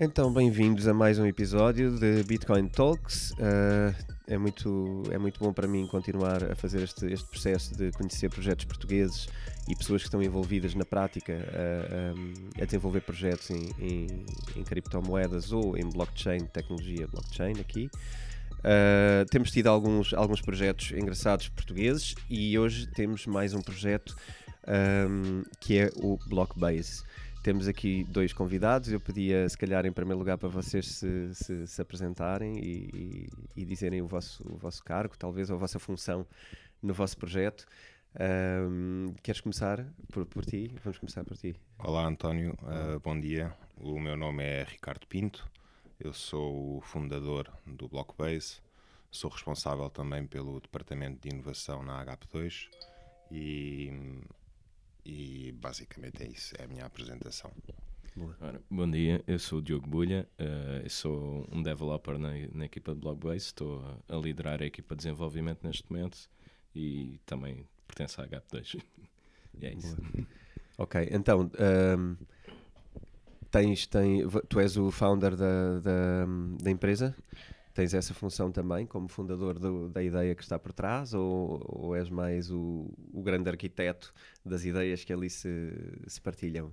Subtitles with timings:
[0.00, 3.30] Então, bem-vindos a mais um episódio de Bitcoin Talks.
[3.30, 3.94] Uh,
[4.26, 8.28] é, muito, é muito bom para mim continuar a fazer este, este processo de conhecer
[8.30, 9.28] projetos portugueses
[9.68, 14.06] e pessoas que estão envolvidas na prática a, a, a desenvolver projetos em, em,
[14.56, 17.90] em, criptomoedas ou em blockchain, tecnologia blockchain aqui.
[18.60, 24.16] Uh, temos tido alguns, alguns projetos engraçados portugueses e hoje temos mais um projeto
[24.66, 27.02] um, que é o Blockbase.
[27.42, 28.90] Temos aqui dois convidados.
[28.90, 33.28] Eu pedia, se calhar, em primeiro lugar, para vocês se, se, se apresentarem e, e,
[33.62, 36.26] e, dizerem o vosso, o vosso cargo, talvez, ou a vossa função
[36.82, 37.66] no vosso projeto.
[38.20, 40.74] Um, queres começar por, por ti?
[40.82, 41.56] Vamos começar por ti.
[41.78, 42.56] Olá, António.
[42.62, 43.52] Uh, bom dia.
[43.76, 45.48] O meu nome é Ricardo Pinto.
[45.98, 48.60] Eu sou o fundador do Blockbase.
[49.10, 52.68] Sou responsável também pelo departamento de inovação na HP2
[53.30, 53.92] e
[55.04, 57.52] e basicamente é isso, é a minha apresentação.
[58.40, 62.94] Ora, bom dia, eu sou o Diogo Bulha, uh, sou um developer na, na equipa
[62.94, 66.30] de Blockbase, estou a, a, liderar a equipa de desenvolvimento neste momento
[66.74, 68.82] e também pertenço à HP2.
[69.60, 69.96] e é isso.
[69.96, 70.26] Boa.
[70.76, 71.48] Ok, então
[71.96, 72.16] um,
[73.50, 76.26] tens, tem, tu és o founder da, da,
[76.60, 77.14] da empresa?
[77.72, 81.96] Tens essa função também como fundador do, da ideia que está por trás ou, ou
[81.96, 84.12] és mais o, o, grande arquiteto
[84.44, 85.72] das ideias que ali se,
[86.06, 86.72] se partilham?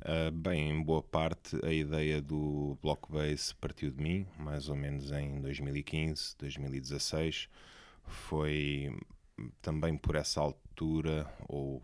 [0.00, 5.10] Uh, bem, em boa parte a ideia do Blockbase partiu de mim, mais ou menos
[5.10, 7.48] em 2015, 2016.
[8.04, 8.96] Foi
[9.60, 11.82] também por essa altura, ou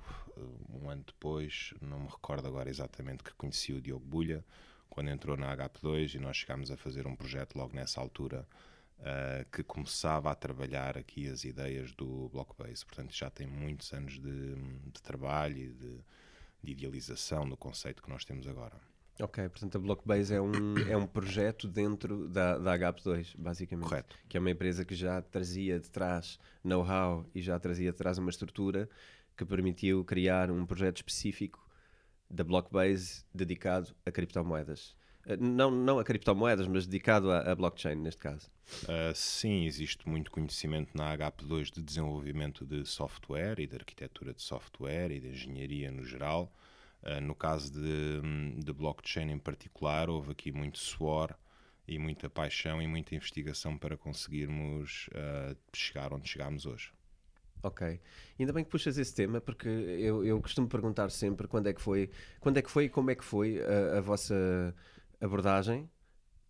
[0.70, 4.45] um ano depois, não me recordo agora exatamente, que conheci o Diogo Bulha
[4.89, 8.47] quando entrou na HP2 e nós chegámos a fazer um projeto logo nessa altura
[8.98, 12.84] uh, que começava a trabalhar aqui as ideias do Blockbase.
[12.84, 15.98] Portanto, já tem muitos anos de, de trabalho e de,
[16.62, 18.77] de, idealização do conceito que nós temos agora.
[19.20, 23.89] Ok, portanto a Blockbase é um, é um projeto dentro da, da HP2, basicamente.
[23.89, 24.17] Correto.
[24.28, 28.18] Que é uma empresa que já trazia de trás know-how e já trazia de trás
[28.18, 28.89] uma estrutura
[29.36, 31.64] que permitiu criar um projeto específico
[32.28, 34.96] da Blockbase dedicado a criptomoedas.
[35.27, 38.50] Eh, não, não a criptomoedas, mas dedicado a blockchain, neste caso.
[38.84, 44.42] Uh, sim, existe muito conhecimento na HP2 de desenvolvimento de software e de arquitetura de
[44.42, 46.52] software e de engenharia no geral.
[47.02, 48.20] Uh, no caso de,
[48.63, 51.35] de blockchain em particular, houve aqui muito suor
[51.86, 56.92] e muita paixão e muita investigação para conseguirmos uh, chegar onde chegámos hoje.
[57.62, 58.01] Ok.
[58.39, 61.80] Ainda bem que puxas esse tema, porque eu, eu costumo perguntar sempre quando é que
[61.80, 62.11] foi,
[62.41, 64.74] quando é que foi e como é que foi a, a vossa
[65.20, 65.89] abordagem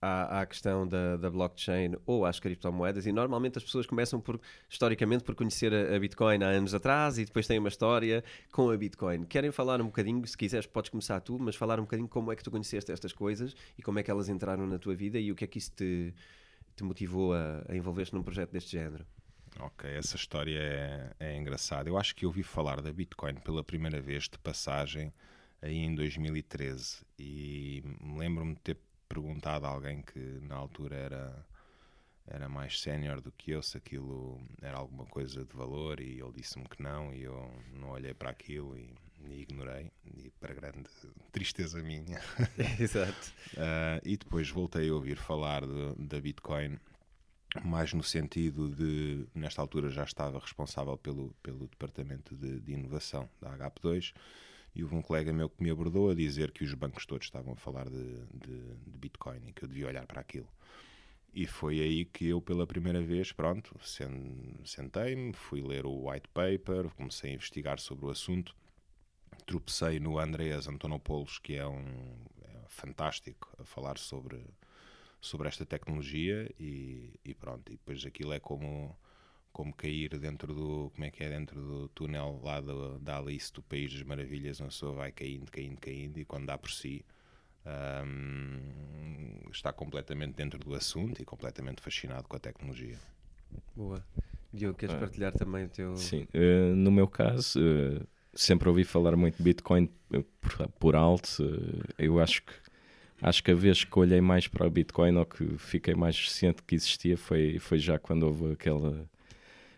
[0.02, 4.40] à, à questão da, da, blockchain ou às criptomoedas e normalmente as pessoas começam por,
[4.68, 8.68] historicamente, por conhecer a, a, Bitcoin há anos atrás e depois têm uma história com
[8.68, 9.24] a Bitcoin.
[9.24, 12.36] Querem falar um bocadinho, se quiseres podes começar tu, mas falar um bocadinho como é
[12.36, 15.30] que tu conheceste estas coisas e como é que elas entraram na tua vida e
[15.30, 16.12] o que é que isso te,
[16.74, 19.06] te motivou a, a envolver-te num projeto deste género.
[19.60, 21.88] Ok, essa história é, é engraçada.
[21.88, 25.12] Eu acho que ouvi falar da Bitcoin pela primeira vez de passagem
[25.60, 27.84] aí em 2013 e
[28.16, 28.78] lembro-me de ter
[29.12, 31.46] perguntado a alguém que na altura era
[32.26, 36.32] era mais sénior do que eu se aquilo era alguma coisa de valor e ele
[36.32, 39.90] disse-me que não e eu não olhei para aquilo e, e ignorei.
[40.06, 40.88] E para grande
[41.32, 42.20] tristeza minha.
[42.78, 43.32] Exato.
[43.54, 45.62] Uh, e depois voltei a ouvir falar
[45.98, 46.78] da Bitcoin
[47.64, 53.28] mais no sentido de, nesta altura já estava responsável pelo, pelo departamento de, de inovação
[53.40, 54.14] da HP2
[54.74, 57.52] e houve um colega meu que me abordou a dizer que os bancos todos estavam
[57.52, 60.48] a falar de, de, de Bitcoin e que eu devia olhar para aquilo.
[61.34, 63.74] E foi aí que eu, pela primeira vez, pronto,
[64.64, 68.54] sentei-me, fui ler o white paper, comecei a investigar sobre o assunto,
[69.46, 71.84] tropecei no Andreas Antonopoulos, que é um
[72.42, 74.44] é fantástico a falar sobre
[75.22, 78.98] sobre esta tecnologia e, e, pronto, e depois aquilo é como
[79.52, 83.52] como cair dentro do como é que é dentro do túnel lá do, da Alice
[83.52, 87.04] do País das Maravilhas, uma pessoa vai caindo, caindo, caindo e quando dá por si
[87.66, 92.98] um, está completamente dentro do assunto e completamente fascinado com a tecnologia.
[93.76, 94.04] Boa.
[94.52, 95.96] Diogo, queres ah, partilhar também o teu.
[95.96, 99.88] Sim, uh, no meu caso, uh, sempre ouvi falar muito de Bitcoin
[100.40, 101.42] por, por alto.
[101.42, 102.52] Uh, eu acho que
[103.22, 106.62] acho que a vez que olhei mais para o Bitcoin ou que fiquei mais ciente
[106.62, 109.06] que existia foi, foi já quando houve aquele,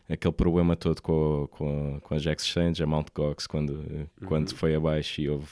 [0.08, 3.10] aquele problema todo com, com, com as exchanges, a Mt.
[3.14, 4.06] Gox, quando, uhum.
[4.26, 5.48] quando foi abaixo e houve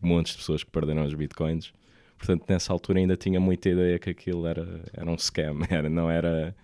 [0.00, 1.72] montes de pessoas que perderam os Bitcoins.
[2.18, 6.10] portanto, nessa altura ainda tinha muita ideia que aquilo era, era um scam, era, não,
[6.10, 6.54] era,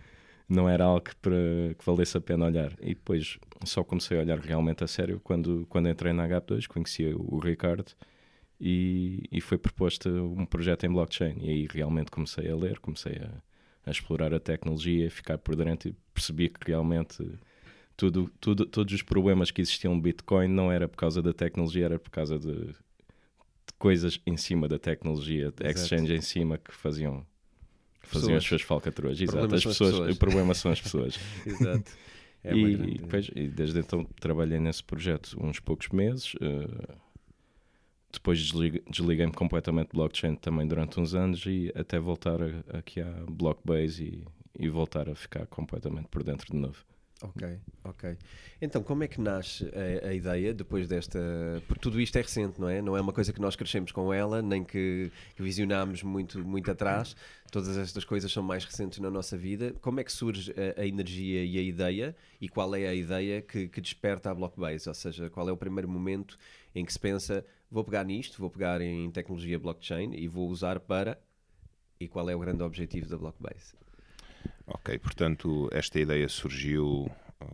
[0.48, 2.72] não era algo que, que valesse a pena olhar.
[2.80, 7.14] E depois só comecei a olhar realmente a sério quando, quando entrei na H2, conheci
[7.14, 7.92] o Ricardo
[8.60, 11.36] e, e foi proposto um projeto em blockchain.
[11.40, 13.30] E aí realmente comecei a ler, comecei a,
[13.86, 17.24] a explorar a tecnologia, ficar por dentro e percebi que realmente
[17.96, 21.84] tudo, tudo, todos os problemas que existiam no Bitcoin não era por causa da tecnologia,
[21.84, 22.74] era por causa de, de
[23.78, 27.26] coisas em cima da tecnologia, de exchange em cima que faziam,
[28.00, 28.36] faziam Pessoas.
[28.42, 29.20] as suas falcatruas.
[29.20, 30.16] Exato, as pessoas, pessoas.
[30.16, 31.18] o problema são as pessoas.
[31.46, 31.92] Exato.
[32.42, 36.32] É e, grande- e desde então trabalhei nesse projeto uns poucos meses.
[36.40, 36.94] eh,
[38.12, 42.38] depois desliguei-me completamente de blockchain também durante uns anos e até voltar
[42.72, 44.24] aqui à Blockbase e,
[44.58, 46.84] e voltar a ficar completamente por dentro de novo.
[47.22, 48.16] Ok, ok.
[48.62, 51.18] Então, como é que nasce a, a ideia depois desta.
[51.68, 52.80] Porque tudo isto é recente, não é?
[52.80, 56.70] Não é uma coisa que nós crescemos com ela, nem que, que visionámos muito, muito
[56.70, 57.14] atrás.
[57.52, 59.74] Todas estas coisas são mais recentes na nossa vida.
[59.82, 62.16] Como é que surge a, a energia e a ideia?
[62.40, 64.88] E qual é a ideia que, que desperta a Blockbase?
[64.88, 66.38] Ou seja, qual é o primeiro momento
[66.74, 70.80] em que se pensa: vou pegar nisto, vou pegar em tecnologia blockchain e vou usar
[70.80, 71.18] para.
[72.00, 73.74] E qual é o grande objetivo da Blockbase?
[74.66, 77.10] Ok, portanto, esta ideia surgiu,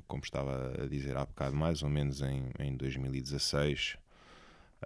[0.07, 3.97] como estava a dizer há bocado, mais ou menos em, em 2016.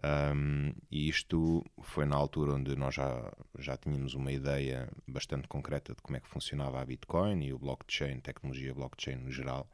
[0.02, 5.94] Um, e isto foi na altura onde nós já, já tínhamos uma ideia bastante concreta
[5.94, 9.68] de como é que funcionava a Bitcoin e o blockchain, tecnologia blockchain no geral.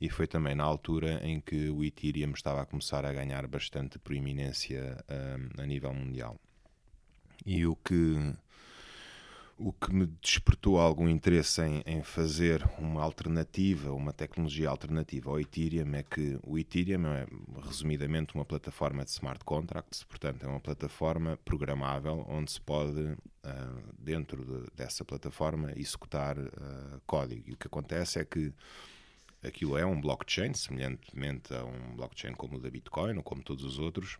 [0.00, 3.98] E foi também na altura em que o Ethereum estava a começar a ganhar bastante
[3.98, 6.38] proeminência um, a nível mundial.
[7.44, 8.16] E o que
[9.60, 15.38] o que me despertou algum interesse em, em, fazer uma alternativa, uma tecnologia alternativa ao
[15.38, 17.26] Ethereum é que o Ethereum é,
[17.62, 23.94] resumidamente, uma plataforma de smart contracts, portanto, é uma plataforma programável onde se pode, uh,
[23.98, 27.50] dentro de, dessa plataforma, executar uh, código.
[27.50, 28.54] E o que acontece é que
[29.44, 33.64] aquilo é um blockchain, semelhantemente a um blockchain como o da Bitcoin ou como todos
[33.64, 34.18] os outros,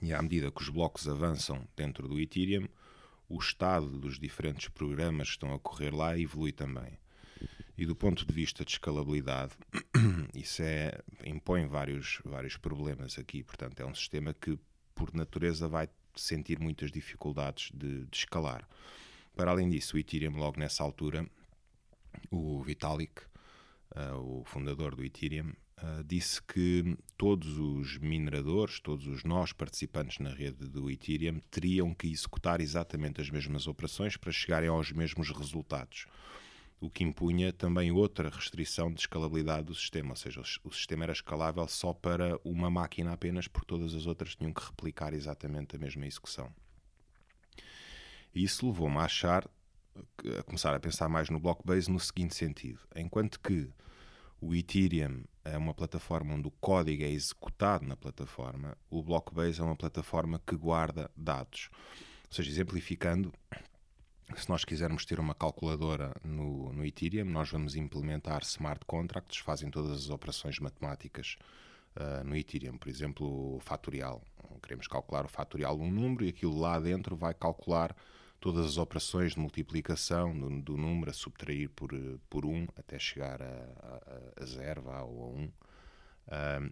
[0.00, 2.68] e à medida que os blocos avançam dentro do Ethereum,
[3.28, 6.98] o estado dos diferentes programas que estão a correr lá evolui também.
[7.76, 9.52] E do ponto de vista de escalabilidade,
[10.34, 13.42] isso é, impõe vários, vários problemas aqui.
[13.42, 14.58] Portanto, é um sistema que,
[14.94, 18.66] por natureza, vai sentir muitas dificuldades de, de escalar.
[19.34, 21.28] Para além disso, o Ethereum, logo nessa altura,
[22.30, 23.20] o Vitalik,
[23.94, 25.52] uh, o fundador do Ethereum,
[25.82, 31.92] Uh, disse que todos os mineradores, todos os nós participantes na rede do Ethereum teriam
[31.92, 36.06] que executar exatamente as mesmas operações para chegarem aos mesmos resultados.
[36.80, 41.12] O que impunha também outra restrição de escalabilidade do sistema, ou seja, o sistema era
[41.12, 45.78] escalável só para uma máquina apenas, porque todas as outras tinham que replicar exatamente a
[45.78, 46.50] mesma execução.
[48.34, 49.48] Isso levou-me a achar,
[50.38, 53.70] a começar a pensar mais no Blockbase no seguinte sentido: enquanto que
[54.40, 59.64] o Ethereum é uma plataforma onde o código é executado na plataforma, o Blockbase é
[59.64, 61.68] uma plataforma que guarda dados.
[62.28, 63.32] Ou seja, exemplificando,
[64.34, 69.70] se nós quisermos ter uma calculadora no, no Ethereum, nós vamos implementar smart contracts, fazem
[69.70, 71.36] todas as operações matemáticas
[71.96, 74.22] uh, no Ethereum, por exemplo, o fatorial.
[74.62, 77.94] Queremos calcular o fatorial um número e aquilo lá dentro vai calcular
[78.40, 81.90] todas as operações de multiplicação do, do número a subtrair por,
[82.28, 85.50] por 1 um, até chegar a, a, a 0 ou a 1 um, um,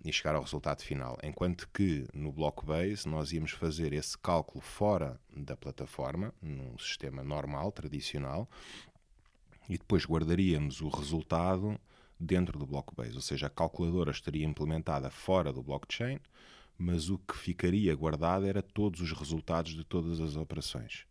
[0.04, 1.18] e chegar ao resultado final.
[1.22, 7.72] Enquanto que no Blockbase nós íamos fazer esse cálculo fora da plataforma, num sistema normal,
[7.72, 8.48] tradicional,
[9.68, 11.78] e depois guardaríamos o resultado
[12.18, 16.18] dentro do Blockbase, ou seja, a calculadora estaria implementada fora do blockchain,
[16.76, 21.06] mas o que ficaria guardado era todos os resultados de todas as operações.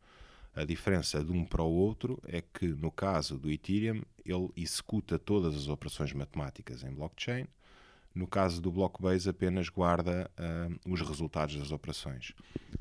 [0.56, 5.18] A diferença de um para o outro é que, no caso do Ethereum, ele executa
[5.18, 7.48] todas as operações matemáticas em blockchain.
[8.14, 12.34] No caso do Blockbase, apenas guarda uh, os resultados das operações.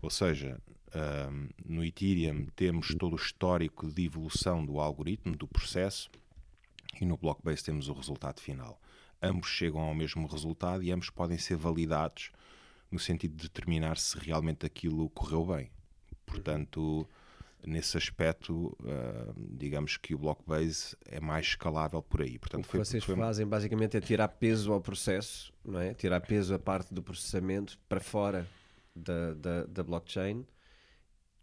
[0.03, 6.11] Ou seja, uh, no Ethereum temos todo o histórico de evolução do algoritmo, do processo,
[7.01, 8.79] e no Blockbase temos o resultado final.
[9.23, 12.31] Ambos chegam ao mesmo resultado e ambos podem ser validados
[12.91, 15.71] no sentido de determinar se realmente aquilo correu bem.
[16.27, 17.09] Portanto
[17.65, 22.39] nesse aspecto, uh, digamos que o Blockbase é mais escalável por aí.
[22.39, 23.17] Portanto, o que vocês foi...
[23.17, 25.95] fazem basicamente é tirar peso ao processo, não é?
[25.95, 28.47] Tirar peso a parte do processamento para fora
[28.95, 30.45] da, da, da blockchain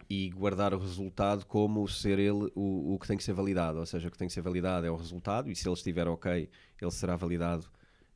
[0.09, 3.79] e guardar o resultado como ser ele o, o que tem que ser validado.
[3.79, 6.07] Ou seja, o que tem que ser validado é o resultado e se ele estiver
[6.07, 6.49] ok,
[6.81, 7.67] ele será validado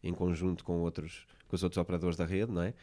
[0.01, 2.73] em conjunto com outros com os outros operadores da rede, não é?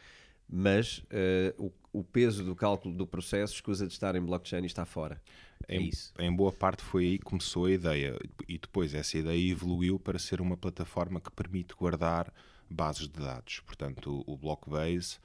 [0.51, 4.65] Mas eh, o, o peso do cálculo do processo escusa de estar em blockchain e
[4.65, 5.21] está fora.
[5.67, 6.13] É em, isso.
[6.19, 10.19] em boa parte foi aí que começou a ideia e depois essa ideia evoluiu para
[10.19, 12.33] ser uma plataforma que permite guardar
[12.69, 13.61] bases de dados.
[13.61, 15.17] Portanto, o, o Blockbase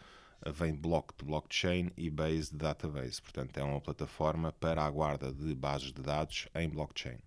[0.44, 3.20] eh, vem block de blockchain e base de database.
[3.20, 7.18] Portanto, é uma plataforma para a guarda de bases de dados em blockchain.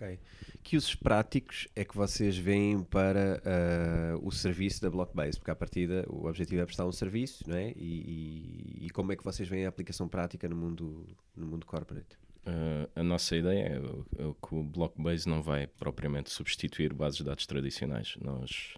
[0.00, 0.18] Ok.
[0.62, 5.38] Que usos práticos é que vocês veem para ah, o serviço da Blockbase?
[5.38, 7.72] Porque, à partida, o objetivo é prestar um serviço, não é?
[7.76, 11.66] E, e- e como é que vocês veem a aplicação prática no mundo, no mundo
[11.66, 12.16] corporate?
[12.46, 17.24] Uh, a nossa ideia é, é que o Blockbase não vai propriamente substituir bases de
[17.24, 18.16] dados tradicionais.
[18.22, 18.74] Nós,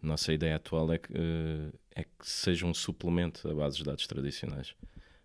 [0.00, 4.06] nossa ideia atual é que, uh, é que seja um suplemento a bases de dados
[4.06, 4.70] tradicionais.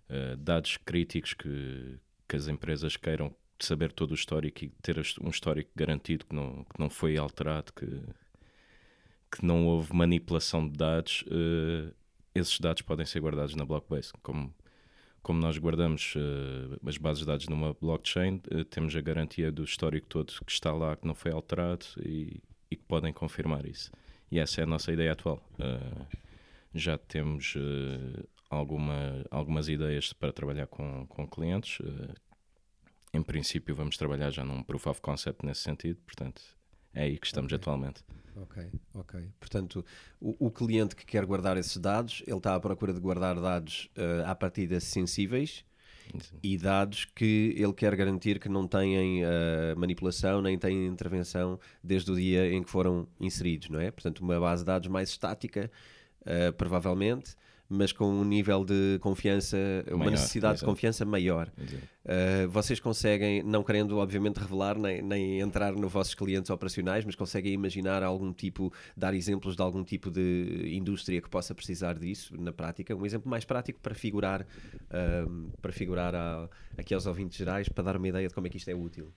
[0.10, 3.36] Uh, dados críticos que, que as empresas queiram
[3.66, 7.74] saber todo o histórico e ter um histórico garantido que não, que não foi alterado,
[7.74, 7.86] que,
[9.32, 11.94] que não houve manipulação de dados, uh,
[12.36, 14.12] esses dados podem ser guardados na Blockbase.
[14.22, 14.54] Como
[15.28, 19.62] como nós guardamos eh, as bases de dados numa blockchain, eh, temos a garantia do
[19.62, 23.92] histórico todo que está lá, que não foi alterado e, e que podem confirmar isso.
[24.32, 25.44] E essa é a nossa ideia atual.
[26.74, 27.56] Já temos
[28.50, 31.80] alguma, algumas ideias para trabalhar com, com clientes.
[33.14, 36.42] Em princípio, vamos trabalhar já num proof of concept nesse sentido, portanto,
[36.94, 37.56] é aí que estamos Ok.
[37.56, 38.04] atualmente.
[38.36, 39.32] Ok, ok.
[39.40, 39.84] Portanto,
[40.20, 43.90] o, o cliente que quer guardar esses dados, ele está à procura de guardar dados
[43.98, 45.66] ah, à partida sensíveis
[46.44, 52.12] e dados que ele quer garantir que não têm ah, manipulação nem têm intervenção desde
[52.12, 53.90] o dia em que foram inseridos, não é?
[53.90, 55.72] Portanto, uma base de dados mais estática,
[56.26, 57.36] ah, provavelmente,
[57.70, 59.58] mas com um nível de confiança,
[59.88, 60.72] uma Maior, necessidade de exato.
[60.72, 61.52] confiança maior.
[62.06, 67.16] Uh, vocês conseguem, não querendo obviamente revelar nem, nem entrar nos vossos clientes operacionais, mas
[67.16, 72.36] conseguem imaginar algum tipo, dar exemplos de algum tipo de indústria que possa precisar disso
[72.40, 72.96] na prática?
[72.96, 74.46] Um exemplo mais prático para figurar,
[75.28, 78.50] um, para figurar a- aqui aos ouvintes gerais, para dar uma ideia de como é
[78.50, 79.12] que isto é útil.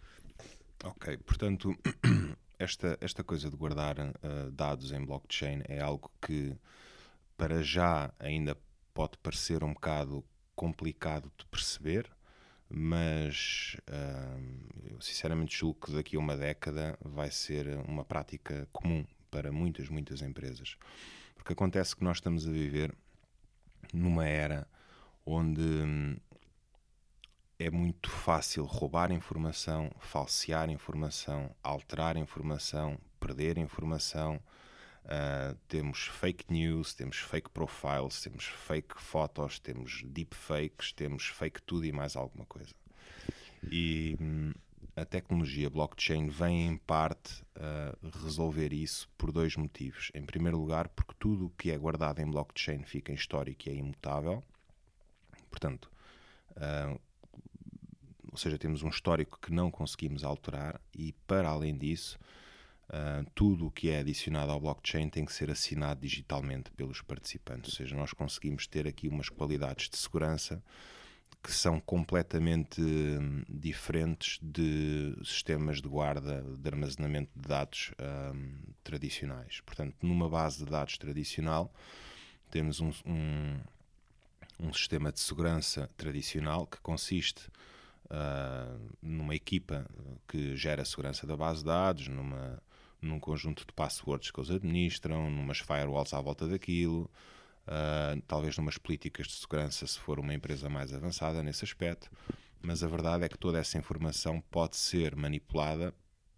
[0.83, 1.75] Ok, portanto,
[2.59, 6.55] esta, esta coisa de guardar uh, dados em blockchain é algo que,
[7.41, 8.55] para já, ainda
[8.93, 10.23] pode parecer um bocado
[10.55, 12.07] complicado de perceber,
[12.69, 19.07] mas uh, eu sinceramente julgo que daqui a uma década vai ser uma prática comum
[19.31, 20.77] para muitas, muitas empresas.
[21.35, 22.95] Porque acontece que nós estamos a viver
[23.91, 24.69] numa era
[25.25, 26.17] onde hum,
[27.59, 34.39] é muito fácil roubar informação, falsear informação, alterar informação, perder informação.
[35.05, 41.85] Uh, temos fake news, temos fake profiles, temos fake fotos, temos deepfakes, temos fake tudo
[41.85, 42.75] e mais alguma coisa.
[43.71, 44.53] E hum,
[44.95, 50.11] a tecnologia blockchain vem em parte a resolver isso por dois motivos.
[50.15, 53.73] Em primeiro lugar, porque tudo o que é guardado em blockchain fica em histórico e
[53.73, 54.45] é imutável.
[55.51, 55.91] Portanto,
[56.57, 56.97] ah,
[58.31, 62.19] ou seja, temos um histórico que não conseguimos alterar e, para além disso,
[62.93, 67.71] ah, tudo o que é adicionado ao blockchain tem que ser assinado digitalmente pelos participantes.
[67.71, 70.63] Ou seja, nós conseguimos ter aqui umas qualidades de segurança
[71.43, 77.93] que são completamente hum, diferentes de sistemas de guarda, de armazenamento de dados
[78.35, 79.61] hum, tradicionais.
[79.61, 81.73] Portanto, numa base de dados tradicional,
[82.51, 83.61] temos um, um,
[84.59, 87.49] um sistema de segurança tradicional que consiste
[88.11, 89.87] ah, numa equipa
[90.27, 92.61] que gera a segurança da base de dados, numa,
[93.01, 97.11] num conjunto de passwords que eles administram, numas firewalls à volta daquilo,
[97.67, 102.11] ah, talvez numas políticas de segurança se for uma empresa mais avançada nesse aspecto,
[102.61, 105.95] mas a verdade é que toda essa informação pode ser manipulada,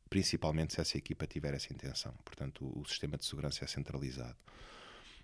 [0.08, 2.14] principalmente se essa equipa tiver essa intenção.
[2.24, 4.36] Portanto, o, o sistema de segurança é centralizado.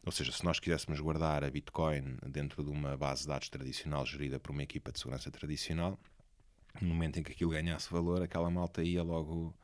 [0.04, 4.06] Ou seja, se nós quiséssemos guardar a Bitcoin dentro de uma base de dados tradicional
[4.06, 5.98] gerida por uma equipa de segurança tradicional,
[6.80, 9.54] no momento em que aquilo ganhasse valor, aquela malta ia logo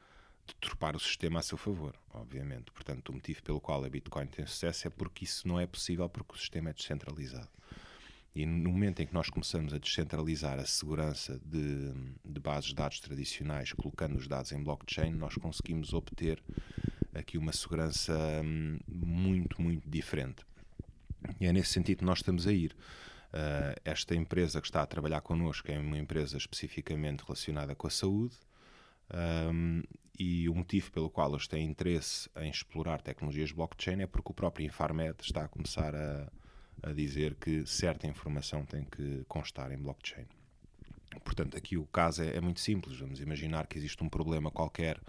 [0.46, 2.70] deturpar o sistema a seu favor, obviamente.
[2.70, 6.08] Portanto, o motivo pelo qual a Bitcoin tem sucesso é porque isso não é possível
[6.08, 7.48] porque o sistema é descentralizado.
[8.34, 11.92] E no momento em que nós começamos a descentralizar a segurança de,
[12.24, 16.42] de bases de dados tradicionais, colocando os dados em blockchain, nós conseguimos obter
[17.14, 18.12] aqui uma segurança
[18.44, 20.44] hum, muito, muito diferente.
[21.40, 22.76] E é nesse sentido que nós estamos a ir.
[23.32, 27.90] Uh, esta empresa que está a trabalhar connosco é uma empresa especificamente relacionada com a
[27.90, 28.36] saúde
[29.12, 29.82] um,
[30.18, 34.35] e o motivo pelo qual eles têm interesse em explorar tecnologias blockchain é porque o
[34.35, 36.30] próprio Infarmed está a começar a,
[36.83, 40.26] a dizer que certa informação tem que constar em blockchain.
[41.25, 42.99] Portanto, aqui o caso é, é muito simples.
[42.99, 45.00] Vamos imaginar que existe um problema qualquer,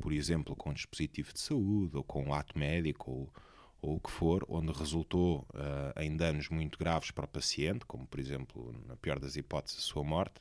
[0.00, 3.32] por exemplo, com um dispositivo de saúde, ou com um ato médico, ou,
[3.80, 8.06] ou o que for, onde resultou uh, em danos muito graves para o paciente, como
[8.06, 10.40] por exemplo, na pior das hipóteses, a sua morte,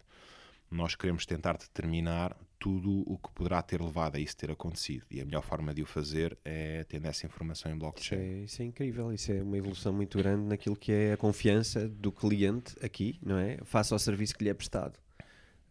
[0.74, 5.06] nós queremos tentar determinar tudo o que poderá ter levado a isso ter acontecido.
[5.12, 8.20] E a melhor forma de o fazer é tendo essa informação em Isso blockchain.
[8.20, 11.88] é, isso é incrível, isso é uma evolução muito grande naquilo que é a confiança
[11.90, 13.58] do cliente aqui, não é?
[13.64, 14.98] Face ao serviço que lhe é prestado.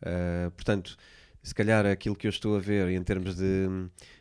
[0.03, 0.97] Uh, portanto,
[1.43, 3.67] se calhar aquilo que eu estou a ver em termos de,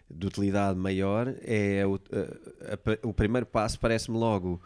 [0.09, 2.73] de utilidade maior é o, a-
[3.03, 4.61] a- o primeiro passo, parece-me logo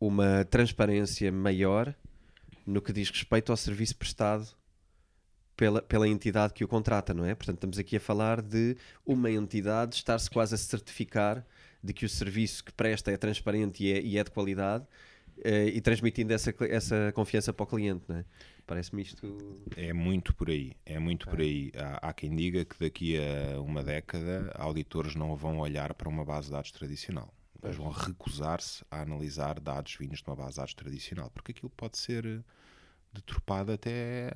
[0.00, 1.94] uma transparência maior
[2.66, 4.48] no que diz respeito ao serviço prestado
[5.56, 7.34] pela, pela entidade que o contrata, não é?
[7.34, 11.44] Portanto, estamos aqui a falar de uma entidade estar-se quase a certificar
[11.82, 14.84] de que o serviço que presta é transparente e é, e é de qualidade
[15.42, 18.24] eh, e transmitindo essa, essa confiança para o cliente, não é?
[18.66, 19.60] Parece-me isto.
[19.76, 21.70] É muito por aí, é muito por aí.
[21.76, 26.24] Há, há quem diga que daqui a uma década auditores não vão olhar para uma
[26.24, 27.32] base de dados tradicional.
[27.62, 31.70] Mas vão recusar-se a analisar dados vindos de uma base de dados tradicional, porque aquilo
[31.70, 32.42] pode ser
[33.14, 34.30] deturpado até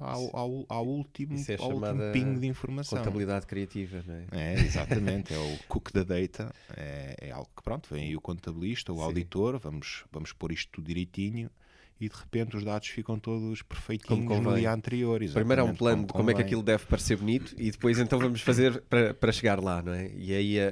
[0.00, 2.98] ao, ao, ao último, Isso é ao último pingo de informação.
[2.98, 4.26] Contabilidade criativa, não é?
[4.32, 8.20] É, exatamente, é o cook da data, é, é algo que pronto, vem aí o
[8.20, 9.02] contabilista, o Sim.
[9.02, 11.50] auditor, vamos, vamos pôr isto tudo direitinho
[11.98, 15.20] e de repente os dados ficam todos perfeitinhos Como no dia anterior.
[15.32, 18.18] Primeiro há um plano de como é que aquilo deve parecer bonito e depois então
[18.18, 20.10] vamos fazer para, para chegar lá, não é?
[20.14, 20.66] E aí a-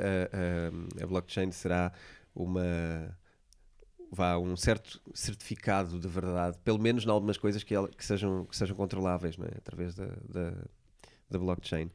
[1.00, 1.92] a- a blockchain será
[2.34, 3.16] uma
[4.14, 8.44] vá um certo certificado de verdade, pelo menos em algumas coisas que, ela- que sejam,
[8.47, 9.59] que sejam controláveis, é?
[9.59, 10.52] Através da, da,
[11.30, 11.90] da blockchain.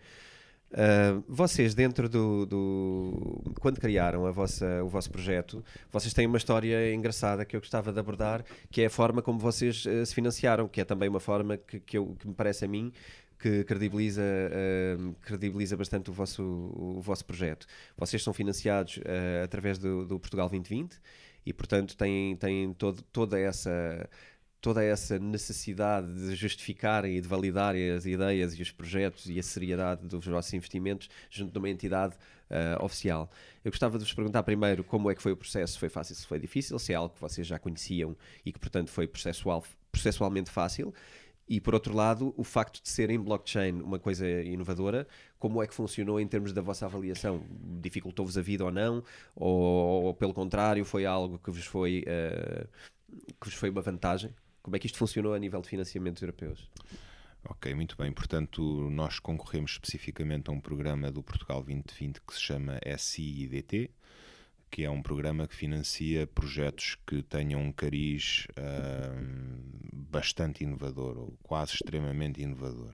[0.72, 6.38] Ah, vocês dentro do, do- quando criaram a vossa, o vosso projeto vocês têm uma
[6.38, 10.14] história engraçada que eu gostava de abordar que é a forma como vocês eh, se
[10.14, 12.92] financiaram que é também uma forma que, que, eu- que me parece a mim
[13.40, 17.66] que credibiliza, ah, credibiliza bastante o vosso, o vosso projeto
[17.98, 19.00] vocês são financiados
[19.44, 21.00] através do, do Portugal 2020
[21.50, 24.08] e portanto têm, têm todo, toda essa
[24.62, 29.44] toda essa necessidade de justificarem e de validarem as ideias e os projetos e a
[29.44, 32.18] seriedade dos vossos investimentos junto de uma entidade
[32.50, 33.30] ah, oficial.
[33.64, 36.14] Eu gostava de vos perguntar primeiro como é que foi o processo, se foi fácil,
[36.14, 39.64] se foi difícil, se é algo que vocês já conheciam e que, portanto, foi processual,
[39.94, 40.94] processualmente fácil.
[41.48, 45.08] E, por outro lado, o facto de ser em blockchain uma coisa inovadora,
[45.40, 47.44] como é que funcionou em termos da vossa avaliação?
[47.82, 49.04] Dificultou-vos a vida ou não?
[49.36, 52.68] Ou, ou, pelo contrário, foi algo que vos foi, ah,
[53.40, 54.36] que vos foi uma vantagem?
[54.62, 56.70] Como é que isto funcionou a nível de financiamentos europeus?
[57.46, 58.12] Ok, muito bem.
[58.12, 63.90] Portanto, nós concorremos especificamente a um programa do Portugal 2020 que se chama SIDT,
[64.70, 69.62] que é um programa que financia projetos que tenham um cariz ahm,
[69.94, 72.94] bastante inovador, ou quase extremamente inovador.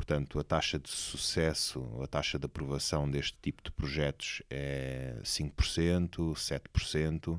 [0.00, 6.32] Portanto, a taxa de sucesso, a taxa de aprovação deste tipo de projetos é 5%,
[6.32, 7.38] 7%.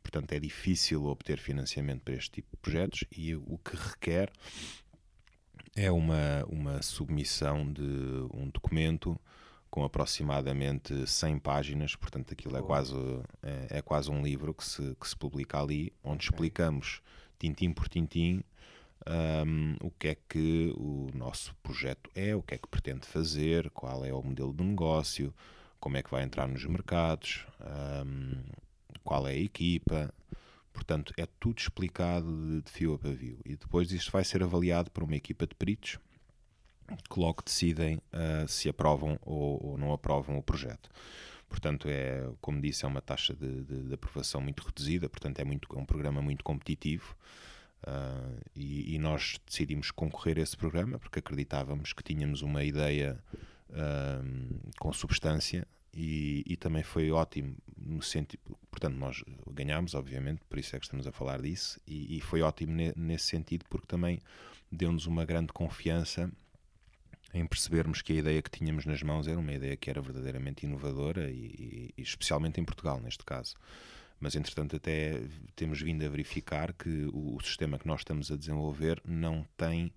[0.00, 4.30] Portanto, é difícil obter financiamento para este tipo de projetos e o que requer
[5.74, 7.82] é uma, uma submissão de
[8.32, 9.18] um documento
[9.68, 12.94] com aproximadamente 100 páginas, portanto aquilo é quase,
[13.42, 17.02] é, é quase um livro que se, que se publica ali, onde explicamos
[17.40, 18.44] tintim por tintim
[19.46, 23.70] hum, o que é que o nosso projeto é, o que é que pretende fazer,
[23.70, 25.34] qual é o modelo de negócio,
[25.80, 27.46] como é que vai entrar nos mercados,
[28.04, 28.42] hum,
[29.04, 30.12] qual é a equipa,
[30.72, 33.40] Portanto, é tudo explicado de, fio a pavio.
[33.44, 35.98] E depois isto vai ser avaliado por uma equipa de peritos
[37.10, 40.88] que logo decidem ah, se aprovam ou, ou não aprovam o projeto.
[41.48, 45.44] Portanto, é, como disse, é uma taxa de, de- de aprovação muito reduzida, portanto, é,
[45.44, 47.16] muito, é um programa muito competitivo.
[47.86, 53.22] Ah, e, e nós decidimos concorrer a esse programa porque acreditávamos que tínhamos uma ideia
[53.72, 54.22] ah,
[54.78, 60.76] com substância e, e também foi ótimo no sentido, portanto nós ganhámos obviamente, por isso
[60.76, 64.20] é que estamos a falar disso e, e foi ótimo ne- nesse sentido porque também
[64.70, 66.30] deu-nos uma grande confiança
[67.32, 70.66] em percebermos que a ideia que tínhamos nas mãos era uma ideia que era verdadeiramente
[70.66, 73.54] inovadora e- e especialmente em Portugal neste caso
[74.20, 75.22] mas entretanto até
[75.54, 79.92] temos vindo a verificar que o, o sistema que nós estamos a desenvolver não tem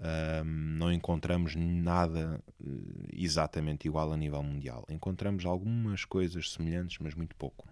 [0.00, 2.66] ahm, não encontramos nada eh,
[3.12, 4.84] exatamente igual a nível mundial.
[4.88, 7.68] Encontramos algumas coisas semelhantes, mas muito pouco.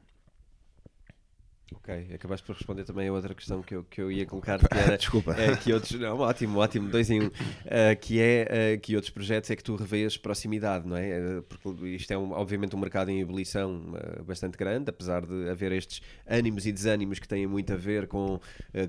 [1.74, 4.78] Ok, acabaste por responder também a outra questão que eu, que eu ia colocar, que
[4.78, 5.32] era Desculpa.
[5.38, 7.30] é, que outros, não, ótimo, ótimo, dois em um,
[7.66, 11.10] eh, que é eh, que outros projetos é que tu revês proximidade, não é?
[11.10, 15.48] Eh, Porque isto é um- obviamente um mercado em ebulição eh, bastante grande, apesar de
[15.50, 18.40] haver estes ânimos e desânimos que têm muito a ver com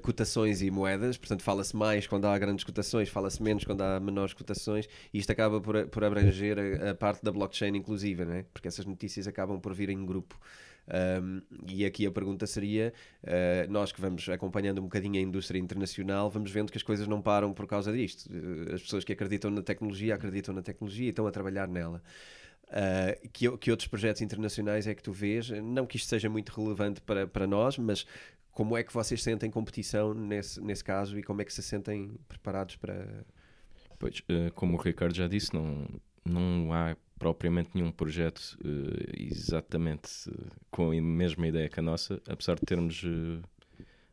[0.01, 4.33] cotações e moedas, portanto fala-se mais quando há grandes cotações, fala-se menos quando há menores
[4.33, 8.43] cotações, e isto acaba por, por abranger a, a parte da blockchain inclusive, não é?
[8.53, 10.39] Porque essas notícias acabam por vir em grupo.
[10.89, 15.59] Um, e aqui a pergunta seria: uh, nós que vamos acompanhando um bocadinho a indústria
[15.59, 18.27] internacional, vamos vendo que as coisas não param por causa disto.
[18.27, 22.01] Uh, as pessoas que acreditam na tecnologia acreditam na tecnologia e estão a trabalhar nela.
[22.67, 25.49] Uh, que, que outros projetos internacionais é que tu vês?
[25.49, 28.05] Não que isto seja muito relevante para, para nós, mas
[28.51, 32.15] como é que vocês sentem competição nesse, nesse caso e como é que se sentem
[32.27, 33.25] preparados para.
[33.97, 34.21] Pois,
[34.55, 35.85] como o Ricardo já disse, não,
[36.23, 40.09] não há propriamente nenhum projeto uh, exatamente
[40.71, 43.03] com a mesma ideia que a nossa, apesar de termos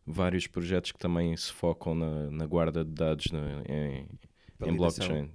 [0.06, 4.06] vários projetos que também se focam na, na guarda de dados na, em,
[4.64, 5.30] em blockchain.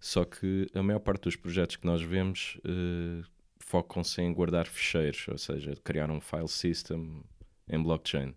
[0.00, 3.24] Só que a maior parte dos projetos que nós vemos uh,
[3.58, 7.22] focam-se em guardar ficheiros, ou seja, criar um file system
[7.68, 8.34] em blockchain.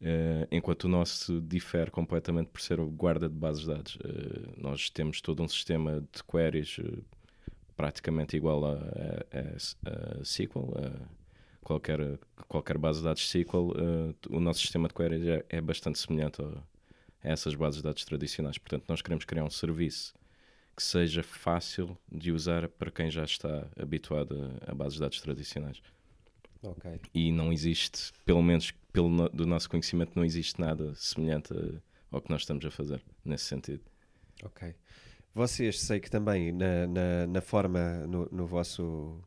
[0.00, 3.96] Uh, enquanto o nosso difere completamente por ser o guarda de bases de dados.
[3.96, 6.78] Uh, nós temos todo um sistema de queries
[7.78, 11.08] praticamente igual a, a, a, a SQL, a
[11.62, 13.72] qualquer, qualquer base de dados SQL.
[14.28, 18.04] o nosso sistema de queries é, é bastante semelhante a, a essas bases de dados
[18.04, 18.58] tradicionais.
[18.58, 20.12] Portanto, nós queremos criar um serviço
[20.74, 25.20] que seja fácil de usar para quem já está habituado a, a bases de dados
[25.20, 25.80] tradicionais.
[26.60, 27.00] Okay.
[27.14, 31.54] E não existe, pelo menos pelo do nosso conhecimento, não existe nada semelhante
[32.10, 33.84] ao que nós estamos a fazer nesse sentido.
[34.42, 34.74] Ok.
[35.34, 39.22] Vocês sei que também na, na, na forma, no, no vosso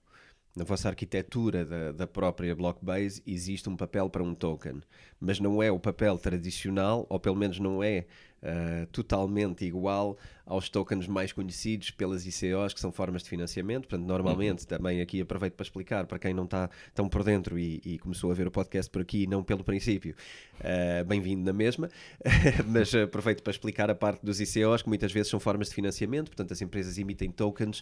[0.56, 4.82] na vossa arquitetura da, da própria Blockbase existe um papel para um token,
[5.20, 8.06] mas não é o papel tradicional, ou pelo menos não é
[8.42, 13.88] uh, totalmente igual aos tokens mais conhecidos pelas ICOs, que são formas de financiamento.
[13.88, 14.66] Portanto, normalmente, uhum.
[14.66, 18.30] também aqui aproveito para explicar para quem não está tão por dentro e, e começou
[18.30, 20.14] a ver o podcast por aqui, não pelo princípio,
[20.60, 21.90] uh, bem-vindo na mesma,
[22.68, 26.28] mas aproveito para explicar a parte dos ICOs, que muitas vezes são formas de financiamento,
[26.28, 27.82] portanto, as empresas emitem tokens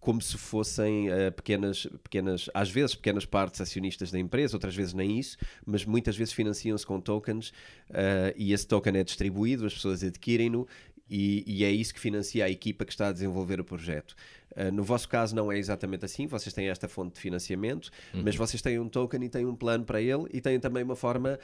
[0.00, 4.94] como se fossem uh, pequenas, pequenas, às vezes pequenas partes acionistas da empresa, outras vezes
[4.94, 7.50] nem isso, mas muitas vezes financiam-se com tokens
[7.90, 10.66] uh, e esse token é distribuído, as pessoas adquirem-no
[11.08, 14.16] e, e, é isso que financia a equipa que está a desenvolver o projeto.
[14.56, 18.22] Uh, no vosso caso não é exatamente assim, vocês têm esta fonte de financiamento, uhum.
[18.24, 20.96] mas vocês têm um token e têm um plano para ele e têm também uma
[20.96, 21.38] forma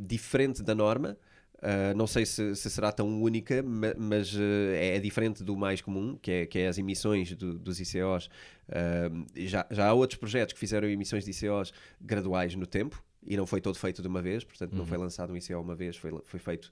[0.00, 1.16] diferente da norma,
[1.58, 3.64] Uh, não sei se, se, será tão única,
[3.98, 4.40] mas uh,
[4.74, 8.26] é, é, diferente do mais comum, que é, que é as emissões do, dos ICOs.
[8.68, 13.36] Uh, já, já há outros projetos que fizeram emissões de ICOs graduais no tempo e
[13.36, 14.78] não foi todo feito de uma vez, portanto, uhum.
[14.78, 16.70] não foi lançado um ICO uma vez, foi, foi feito,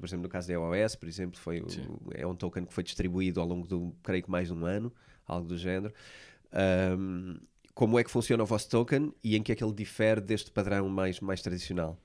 [0.00, 1.62] por exemplo, no caso da EOS, por exemplo, foi,
[2.14, 4.90] é um token que foi distribuído ao longo de, creio que mais de um ano,
[5.26, 5.92] algo do género.
[7.74, 10.50] como é que funciona o vosso token e em que é que ele difere deste
[10.50, 11.96] padrão mais, mais tradicional?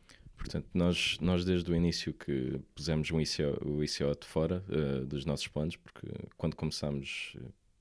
[0.44, 5.06] Portanto, nós, nós desde o início que pusemos o ICO, o ICO de fora uh,
[5.06, 6.06] dos nossos planos, porque
[6.38, 7.38] quando começámos,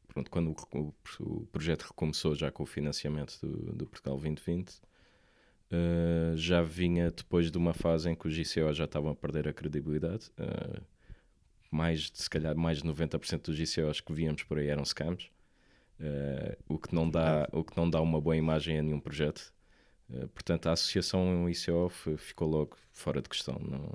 [0.06, 4.70] pronto, quando o, o, o, projeto recomeçou já com o financiamento do, do Portugal 2020,
[4.70, 4.76] uh,
[5.72, 9.48] eh, já vinha depois de uma fase em que os ICOs já estavam a perder
[9.48, 10.30] a credibilidade.
[10.38, 10.80] Uh,
[11.68, 15.30] mais de, se calhar, mais de 90% dos ICOs que víamos por aí eram scams.
[16.68, 19.52] o, que não dá, o que não dá uma boa imagem a nenhum projeto.
[20.10, 21.88] Eh, portanto, a associação ICO
[22.18, 23.90] ficou logo fora de questão, não,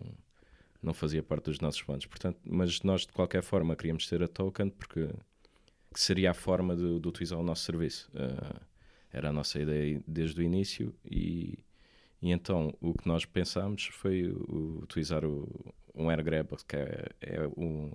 [0.81, 2.05] não fazia parte dos nossos planos.
[2.05, 5.09] Portanto, mas nós, de qualquer forma, queríamos ter a token porque
[5.93, 8.09] seria a forma de, de utilizar o nosso serviço.
[8.13, 8.59] Uh,
[9.11, 11.57] era a nossa ideia desde o início e,
[12.21, 17.47] e então o que nós pensámos foi o, utilizar o, um AirGrab, que é, é,
[17.47, 17.91] o,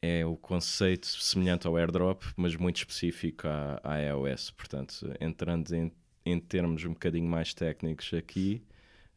[0.00, 4.50] é o conceito semelhante ao AirDrop, mas muito específico à, à iOS.
[4.50, 5.92] Portanto, entrando em
[6.30, 8.62] em termos um bocadinho mais técnicos aqui,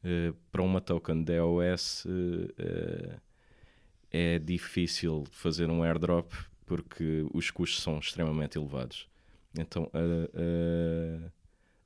[0.03, 3.19] uh, para uma token DOS uh, eh,
[4.11, 6.33] é difícil fazer um airdrop
[6.65, 9.07] porque os custos são extremamente elevados.
[9.57, 9.99] Então a,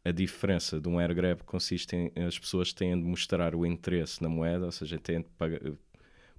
[0.05, 4.21] a, a diferença de um airgrab consiste em as pessoas têm de mostrar o interesse
[4.21, 5.59] na moeda, ou seja, têm de pagar,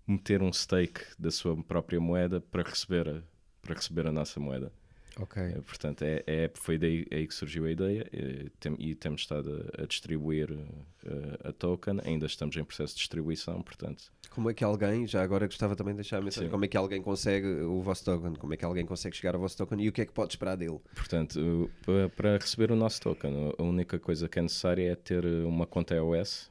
[0.06, 3.22] meter um stake da sua própria moeda para receber a,
[3.60, 4.72] para receber a nossa moeda.
[5.20, 5.42] Ok.
[5.42, 9.22] Uh, portanto, é, é, foi daí aí que surgiu a ideia e, tem, e temos
[9.22, 14.12] estado a, a distribuir uh, a token, ainda estamos em processo de distribuição, portanto...
[14.30, 16.76] Como é que alguém, já agora gostava também de deixar a mensagem, como é que
[16.76, 19.88] alguém consegue o vosso token, como é que alguém consegue chegar ao vosso token e
[19.88, 20.78] o que é que pode esperar dele?
[20.94, 25.24] Portanto, uh, para receber o nosso token, a única coisa que é necessária é ter
[25.24, 26.50] uma conta iOS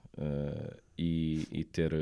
[0.98, 1.94] e, e, ter,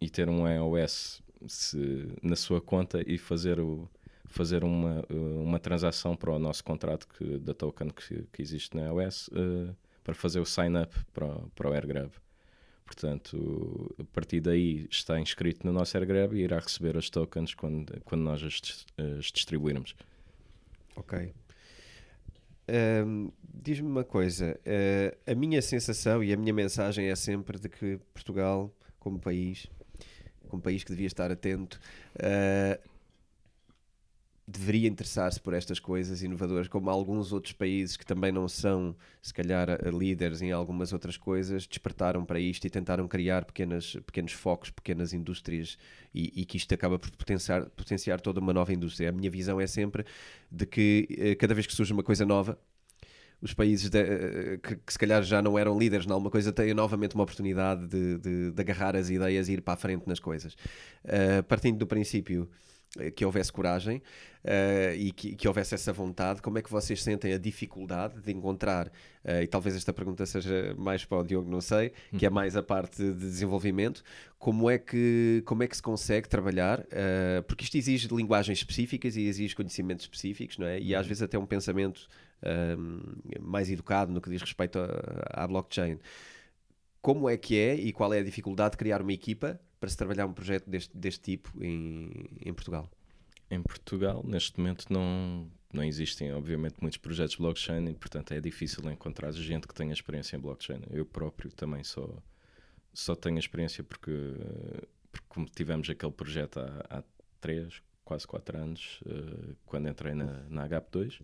[0.00, 3.88] e ter um iOS se, na sua conta e fazer o
[4.28, 8.76] fazer uma, eh, uma transação para o nosso contrato que, da token que, que existe
[8.76, 12.10] na iOS uh, para fazer o sign-up para, para o AirGrab.
[12.84, 18.00] Portanto, a partir daí está inscrito no nosso AirGrab e irá receber as tokens quando,
[18.04, 18.86] quando nós as,
[19.18, 19.94] as distribuirmos.
[20.96, 21.32] Ok.
[22.68, 27.68] Ahm, Diz-me uma coisa, eh, a minha sensação e a minha mensagem é sempre de
[27.68, 29.66] que Portugal, como país,
[30.48, 31.80] como país que devia estar atento,
[32.16, 32.78] eh,
[34.50, 39.34] deveria interessar-se por estas coisas inovadoras, como alguns outros países que também não são, se
[39.34, 44.32] calhar, eh, líderes em algumas outras coisas, despertaram para isto e tentaram criar pequenas, pequenos
[44.32, 45.76] focos, pequenas indústrias
[46.14, 49.10] e, e que isto acaba por potenciar, potenciar toda uma nova indústria.
[49.10, 50.06] A minha visão é sempre
[50.50, 52.58] de que eh, cada vez que surge uma coisa nova,
[53.40, 56.52] os países de- eh, que, que se calhar já não eram líderes em alguma coisa
[56.52, 60.06] têm novamente uma oportunidade de, de- de agarrar as ideias e ir para a frente
[60.06, 60.54] nas coisas.
[61.04, 62.67] Uh, partindo do princípio eh,
[63.14, 64.02] que houvesse coragem
[64.44, 68.32] uh, e que, que houvesse essa vontade, como é que vocês sentem a dificuldade de
[68.32, 72.30] encontrar, uh, e talvez esta pergunta seja mais para o Diogo, não sei, que é
[72.30, 74.02] mais a parte de desenvolvimento,
[74.38, 79.16] como é que, como é que se consegue trabalhar, uh, porque isto exige linguagens específicas
[79.16, 80.80] e exige conhecimentos específicos, não é?
[80.80, 82.08] E às vezes até um pensamento
[82.78, 83.00] um,
[83.40, 84.78] mais educado no que diz respeito
[85.30, 85.98] à blockchain.
[87.00, 89.96] Como é que é e qual é a dificuldade de criar uma equipa para se
[89.96, 92.10] trabalhar um projeto deste, deste tipo em,
[92.44, 92.90] em Portugal?
[93.50, 98.88] Em Portugal, neste momento, não, não existem, obviamente, muitos projetos blockchain e, portanto, é difícil
[98.90, 100.82] encontrar gente que tenha experiência em blockchain.
[100.90, 102.08] Eu próprio também só,
[102.92, 104.12] só tenho experiência porque,
[105.10, 107.02] porque como tivemos aquele projeto há, há
[107.40, 111.20] três, quase quatro anos, eh, quando entrei na, na HP2,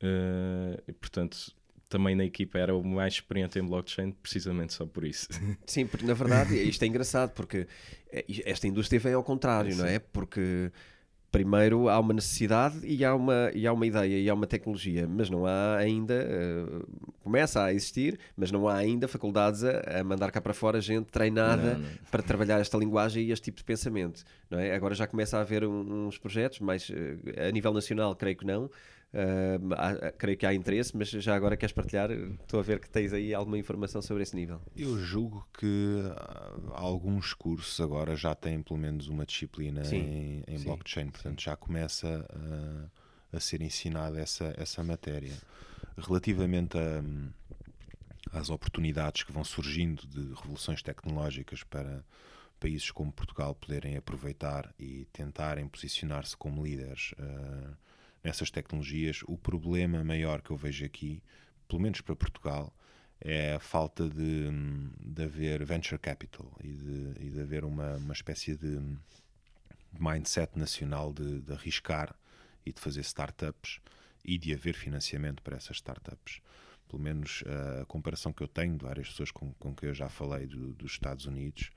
[0.00, 1.54] eh, e, portanto,
[1.94, 5.28] também na equipa era o mais experiente em blockchain, precisamente só por isso.
[5.64, 7.68] Sim, porque na verdade isto é engraçado, porque
[8.10, 9.98] eh, esta indústria vem ao contrário, não é?
[10.00, 10.72] Porque
[11.30, 15.06] primeiro há uma necessidade e há uma, e há uma ideia e há uma tecnologia,
[15.08, 16.82] mas não há ainda, eh,
[17.24, 21.06] começa a existir, mas não há ainda faculdades a, a mandar cá para fora gente
[21.10, 21.88] treinada Não, não.
[22.10, 24.74] para trabalhar esta linguagem e este tipo de pensamento, não é?
[24.74, 28.46] Agora já começa a haver um- uns projetos, mas eh, a nível nacional creio que
[28.46, 28.70] não.
[29.14, 32.10] Ah, há- creio que há interesse, mas já agora queres partilhar?
[32.10, 34.60] Estou a ver que tens aí alguma informação sobre esse nível.
[34.76, 39.98] Eu julgo que ah, alguns cursos agora já têm pelo menos uma disciplina Sim,
[40.48, 42.26] em, em sim, blockchain, portanto já começa
[43.32, 45.32] a, a ser ensinada essa, essa matéria.
[45.96, 52.04] Relativamente a, às oportunidades que vão surgindo de revoluções tecnológicas para
[52.58, 57.74] países como Portugal poderem aproveitar e tentarem posicionar-se como líderes ah,
[58.24, 61.22] nessas tecnologias, o problema maior que eu vejo aqui,
[61.68, 62.74] pelo menos para Portugal,
[63.20, 64.50] é a falta de,
[65.00, 68.80] de haver venture capital e de, e de haver uma, uma espécie de
[69.98, 72.14] mindset nacional de, de arriscar
[72.66, 73.80] e de fazer startups
[74.24, 76.40] e de haver financiamento para essas startups.
[76.88, 79.94] Pelo menos uh, a comparação que eu tenho de várias pessoas com, com quem eu
[79.94, 81.70] já falei do- dos Estados Unidos,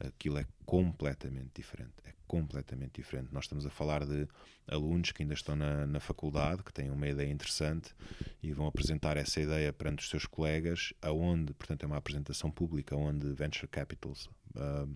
[0.00, 1.92] aquilo é completamente diferente.
[2.04, 3.32] É completamente diferente.
[3.32, 4.26] Nós estamos a falar de
[4.66, 7.94] alunos que ainda estão na, na faculdade, que têm uma ideia interessante
[8.42, 12.96] e vão apresentar essa ideia perante os seus colegas, aonde, portanto, é uma apresentação pública,
[12.96, 14.86] onde venture capitals, ah,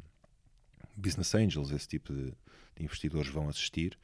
[0.97, 2.31] business angels, esse tipo de,
[2.77, 3.99] de investidores vão assistir.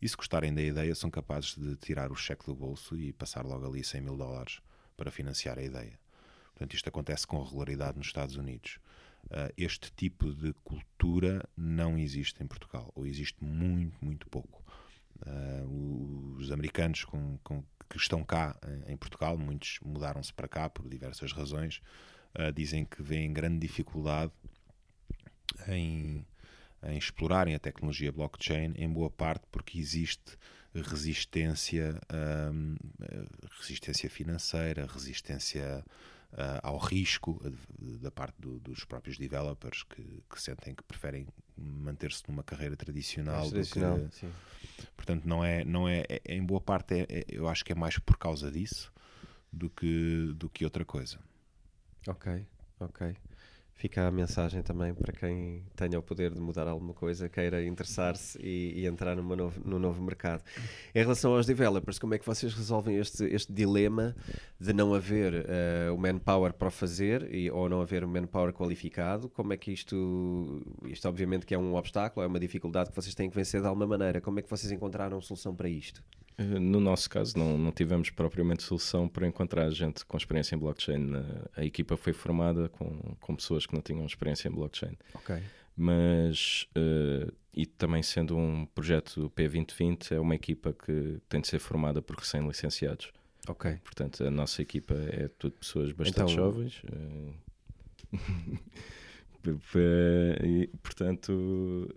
[0.00, 3.44] E se gostarem da ideia, são capazes de tirar o cheque do bolso e passar
[3.44, 4.60] logo ali 100 mil dólares
[4.96, 5.98] para financiar a ideia.
[6.52, 8.78] Portanto, isto acontece com regularidade nos Estados Unidos.
[9.26, 14.62] Uh, este tipo de cultura não existe em Portugal, ou existe muito, muito pouco.
[15.26, 20.88] Uh, os americanos com, com- que estão cá em, Portugal, muitos mudaram-se para cá por
[20.88, 21.80] diversas razões,
[22.38, 24.32] uh, dizem que vêem grande dificuldade
[25.66, 26.24] em,
[26.84, 30.38] em explorarem a tecnologia blockchain, em boa parte porque existe
[30.74, 31.98] resistência,
[32.52, 32.76] hum,
[33.58, 35.82] resistência financeira, resistência
[36.32, 37.40] ah, ao risco
[37.78, 43.44] da parte do- dos próprios developers que, que sentem que preferem manter-se numa carreira tradicional,
[43.46, 44.32] do tradicional, que, sim.
[44.96, 47.74] Portanto, não é, não é, é- em boa parte, é- é- eu acho que é
[47.74, 48.92] mais por causa disso
[49.52, 51.18] do que, do que outra coisa.
[52.06, 52.46] Ok,
[52.80, 53.16] ok.
[53.78, 58.38] Fica a mensagem também para quem tenha o poder de mudar alguma coisa, queira interessar-se
[58.40, 60.42] e, e entrar numa novo, num novo mercado.
[60.94, 64.16] Em relação aos developers, como é que vocês resolvem este, este dilema
[64.58, 68.50] de não haver eh, o manpower para o fazer e, ou não haver o manpower
[68.54, 69.28] qualificado?
[69.28, 73.14] Como é que isto, isto obviamente que é um obstáculo, é uma dificuldade que vocês
[73.14, 74.22] têm que vencer de alguma maneira.
[74.22, 76.02] Como é que vocês encontraram solução para isto?
[76.38, 80.58] Eh, No nosso caso, não, não tivemos propriamente solução para encontrar gente com experiência em
[80.58, 81.10] blockchain.
[81.56, 84.96] A equipa foi formada com, com pessoas que não tinham experiência em blockchain.
[85.14, 85.36] Ok.
[85.76, 91.58] Mas, eh, e também sendo um projeto P2020, é uma equipa que tem de ser
[91.58, 93.12] formada por recém-licenciados.
[93.48, 93.78] Ok.
[93.84, 96.82] Portanto, a nossa equipa é tudo pessoas bastante Então- jovens.
[96.92, 97.32] eh,
[100.44, 101.94] e, portanto,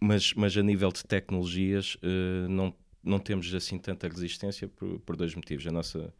[0.00, 5.16] mas, mas a nível de tecnologias, eh, não não temos assim tanta resistência por, por
[5.16, 5.66] dois motivos.
[5.66, 6.14] A nossa,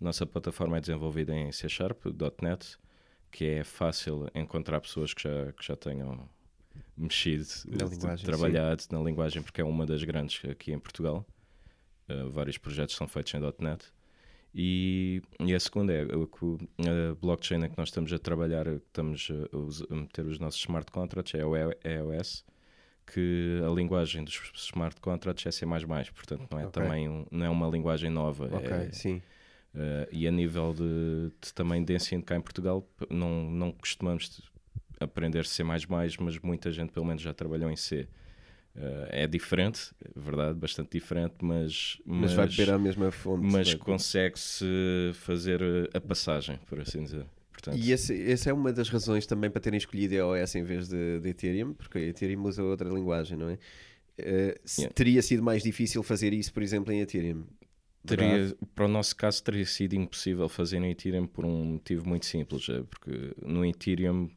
[0.00, 2.04] a nossa plataforma é desenvolvida em C Sharp,
[2.42, 2.78] .NET,
[3.30, 6.28] que é fácil encontrar pessoas que já, que já tenham
[6.96, 11.26] mexido, Na linguagem, trabalhado na linguagem, porque é uma das grandes aqui em Portugal.
[12.08, 13.92] Uh, vários projetos são feitos em .NET.
[14.52, 19.28] E, e a segunda é que a blockchain em que nós estamos a trabalhar, estamos
[19.30, 22.44] a, a meter os nossos smart contracts, é o EOS,
[23.12, 25.66] que a linguagem dos smart contracts é C++,
[26.14, 26.82] portanto não é Ok.
[26.82, 28.48] também um- não é uma linguagem nova.
[28.52, 29.22] Ok, é, sim.
[29.74, 34.40] Uh, e a nível de, de também de ensino cá em Portugal, não, não costumamos
[34.98, 35.62] aprender C,
[36.18, 38.08] mas muita gente pelo menos já trabalhou em C.
[38.74, 43.44] Uh, é diferente, é verdade, bastante diferente, mas, Mas, vai beber a mesma fonte.
[43.46, 44.64] mas vai- consegue-se
[45.14, 45.60] fazer
[45.94, 47.26] a passagem, por assim dizer.
[47.62, 50.88] Portanto, E esse, essa é uma das razões também para terem escolhido EOS em vez
[50.88, 53.58] de, de Ethereum, porque Ethereum usa outra linguagem, não é?
[54.64, 54.94] Se Yeah.
[54.94, 57.44] Teria sido mais difícil fazer isso, por exemplo, em Ethereum.
[58.06, 62.26] teria, para o nosso caso, teria sido impossível fazer no Ethereum por um motivo muito
[62.26, 64.28] simples, é porque no Ethereum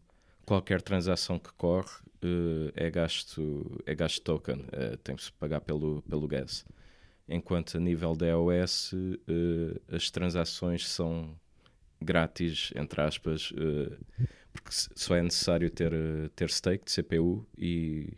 [0.45, 6.27] qualquer transação que corre eh, é gasto é gasto token, eh, tem-se pagar pelo, pelo
[6.27, 6.65] gas.
[7.27, 11.37] Enquanto a nível da EOS eh, as transações são
[12.03, 13.97] grátis, entre aspas, eh,
[14.51, 18.13] porque só é necessário ter, eh, ter stake de CPU e,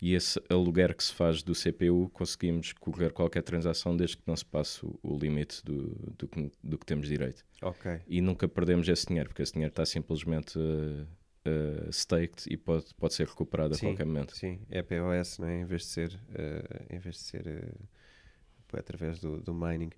[0.00, 4.36] e esse aluguer que se faz do CPU conseguimos correr qualquer transação desde que não
[4.36, 7.44] se passe o, o limite do, do, que, do que temos direito.
[7.62, 8.00] Ok.
[8.06, 11.06] E nunca perdemos esse dinheiro, porque esse dinheiro está simplesmente eh,
[11.44, 14.36] eh, staked e pode, pode ser recuperado a Sim, qualquer momento.
[14.36, 15.60] Sim, é POS, não é?
[15.60, 19.90] Em vez de ser, eh, em vez de ser eh, através do, do mining.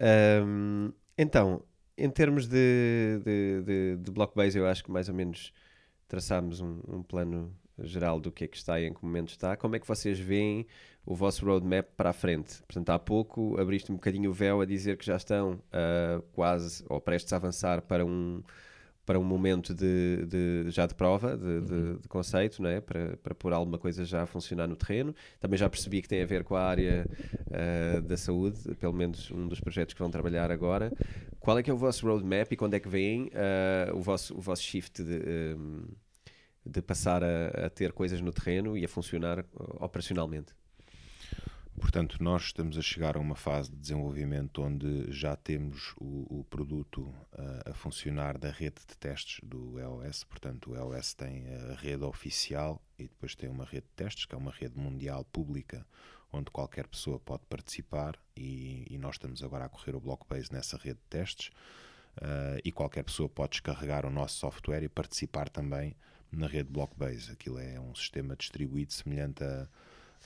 [0.00, 1.62] Ahm, então,
[1.98, 5.52] em termos de, de, de, de Blockbase, eu acho que mais ou menos
[6.06, 9.56] traçámos um, um plano geral do que é que está e em que momento está.
[9.56, 10.66] Como é que vocês veem
[11.04, 12.62] o vosso roadmap para a frente?
[12.62, 16.84] Portanto, há pouco abriste um bocadinho o véu a dizer que já estão ah, quase
[16.88, 18.42] ou prestes a avançar para um
[19.08, 22.78] para um momento de, de- já de prova, de, de- de conceito, não é?
[22.78, 25.14] para, para pôr alguma coisa já a funcionar no terreno.
[25.40, 27.08] Também já percebi que tem a ver com a área
[27.50, 30.92] ah, da saúde, pelo menos um dos projetos que vão trabalhar agora.
[31.40, 34.36] Qual é que é o vosso roadmap e quando é que vem ah, o, vosso,
[34.36, 35.84] o vosso shift de, hum,
[36.66, 40.52] de passar a, a ter coisas no terreno e a funcionar ah, operacionalmente?
[41.78, 46.44] Portanto, nós estamos a chegar a uma fase de desenvolvimento onde já temos o, o
[46.44, 50.24] produto ah, a funcionar da rede de testes do EOS.
[50.24, 54.34] Portanto, o EOS tem a rede oficial e depois tem uma rede de testes, que
[54.34, 55.86] é uma rede mundial pública,
[56.32, 58.18] onde qualquer pessoa pode participar.
[58.36, 61.50] E, e nós estamos agora a correr o Blockbase nessa rede de testes.
[62.20, 65.96] Ah, e qualquer pessoa pode descarregar o nosso software e participar também
[66.30, 67.30] na rede Blockbase.
[67.30, 69.68] Aquilo é um sistema distribuído semelhante a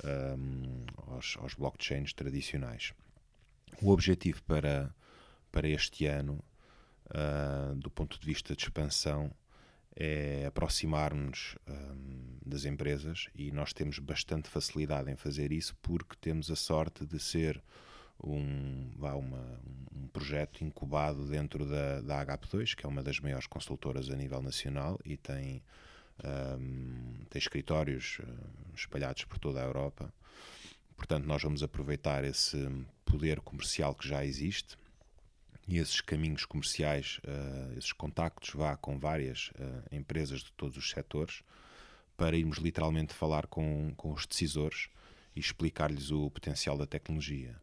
[0.04, 2.92] um, aos, aos blockchains tradicionais.
[3.80, 4.94] O objetivo para,
[5.50, 6.42] para este ano,
[7.06, 9.32] uh, do ponto de vista de expansão,
[9.94, 16.50] é aproximar-nos um, das empresas e nós temos bastante facilidade em fazer isso porque temos
[16.50, 17.62] a sorte de ser
[18.24, 19.60] um, vá, uma-
[19.94, 24.40] um projeto incubado dentro da, da HP2, que é uma das maiores consultoras a nível
[24.40, 25.62] nacional e tem
[26.24, 30.12] um, tem escritórios uh, espalhados por toda a Europa.
[30.96, 32.68] Portanto, nós vamos aproveitar esse
[33.04, 34.76] poder comercial que já existe
[35.66, 40.90] e esses caminhos comerciais, uh, esses contactos vá com várias uh, empresas de todos os
[40.90, 41.42] setores
[42.16, 44.88] para irmos literalmente falar com, com os decisores
[45.34, 47.60] e explicar-lhes o potencial da tecnologia.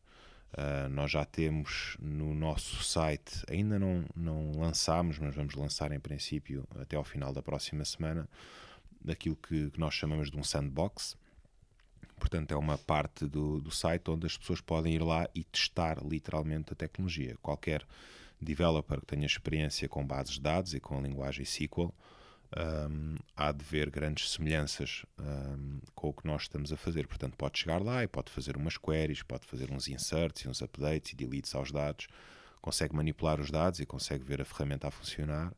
[0.51, 5.99] Uh, nós já temos no nosso site, ainda não, não lançámos, mas vamos lançar em
[5.99, 8.27] princípio até ao final da próxima semana,
[8.99, 11.15] daquilo que, que nós chamamos de um sandbox.
[12.17, 15.99] Portanto, é uma parte do, do site onde as pessoas podem ir lá e testar
[16.03, 17.37] literalmente a tecnologia.
[17.41, 17.85] Qualquer
[18.41, 21.93] developer que tenha experiência com bases de dados e com a linguagem SQL,
[22.57, 27.07] um, há de ver grandes semelhanças um, com o que nós estamos a fazer.
[27.07, 31.13] Portanto, pode chegar lá e pode fazer umas queries, pode fazer uns inserts uns updates
[31.13, 32.07] e deletes aos dados,
[32.61, 35.53] consegue manipular os dados e consegue ver a ferramenta a funcionar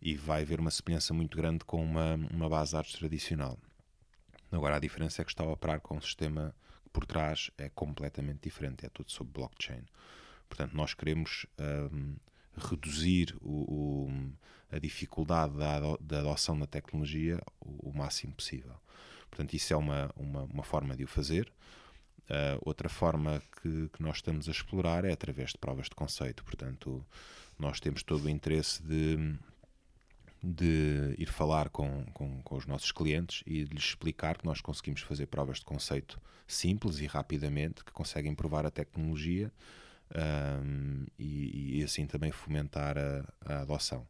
[0.00, 3.58] e vai ver uma semelhança muito grande com uma, uma base de dados tradicional.
[4.50, 7.68] Agora, a diferença é que está a operar com um sistema que por trás é
[7.68, 9.84] completamente diferente, é tudo sobre blockchain.
[10.48, 11.46] Portanto, nós queremos
[11.92, 12.16] um,
[12.56, 14.32] reduzir o, o-
[14.70, 18.74] a dificuldade da, da adoção da tecnologia o, o máximo possível.
[19.28, 21.52] Portanto, isso é uma, uma, uma forma de o fazer.
[22.28, 26.44] Uh, outra forma que, que nós estamos a explorar é através de provas de conceito.
[26.44, 27.04] Portanto,
[27.58, 29.36] nós temos todo o interesse de,
[30.42, 34.60] de ir falar com, com, com, os nossos clientes e de lhes explicar que nós
[34.60, 39.52] conseguimos fazer provas de conceito simples e rapidamente, que conseguem provar a tecnologia
[40.14, 44.06] um, e, e, assim também fomentar a, a adoção.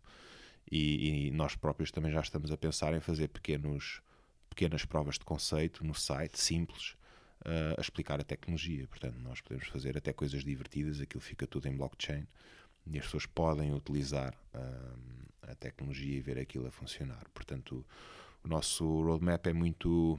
[0.70, 4.00] E, e, nós próprios também já estamos a pensar em fazer pequenos,
[4.48, 6.96] pequenas provas de conceito no site, simples,
[7.40, 8.86] uh, a explicar a tecnologia.
[8.86, 12.26] Portanto, nós podemos fazer até coisas divertidas, aquilo fica tudo em blockchain
[12.86, 17.24] e as pessoas podem utilizar uh, a tecnologia e ver aquilo a funcionar.
[17.34, 17.84] Portanto,
[18.42, 20.18] o, o nosso roadmap é muito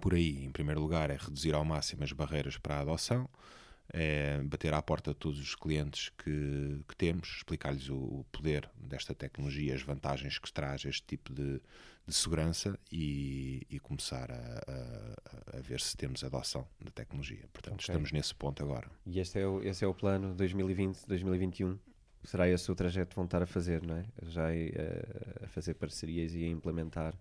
[0.00, 0.44] por aí.
[0.44, 3.28] Em primeiro lugar, é reduzir ao máximo as barreiras para a adoção,
[3.92, 8.68] é bater à porta de todos os clientes que, que temos, explicar-lhes o, o, poder
[8.76, 11.60] desta tecnologia, as vantagens que traz este tipo de,
[12.06, 17.44] de segurança e, e começar a, a, a, ver se temos adoção da tecnologia.
[17.52, 17.92] Portanto, okay.
[17.92, 18.90] estamos nesse ponto agora.
[19.06, 21.78] E este é o, esse é o plano 2020-2021?
[22.24, 24.04] Será esse o trajeto que vão estar a fazer, não é?
[24.22, 24.48] Já
[25.42, 27.14] a fazer parcerias e a implementar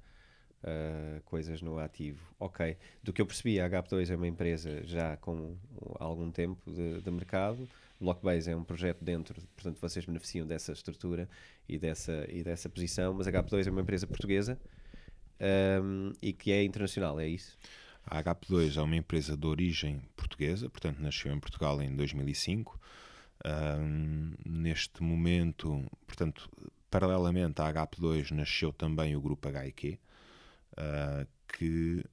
[0.64, 2.22] uh, coisas no ativo.
[2.40, 5.56] Ok, do que eu percebi, a HP2 é uma empresa já com
[6.00, 7.68] algum tempo de, de mercado.
[8.00, 11.30] Blockbase é um projeto dentro, portanto vocês beneficiam dessa estrutura
[11.70, 14.60] e dessa, e dessa posição, mas a HP2 é uma empresa portuguesa
[15.82, 17.58] um, e que é internacional, é isso?
[18.06, 22.80] A HP2 é uma empresa de origem portuguesa, portanto nasceu em Portugal em 2005.
[23.46, 26.50] Um, neste momento, portanto,
[26.90, 29.98] paralelamente à HP2 nasceu também o grupo HIQ,
[30.74, 32.04] uh, que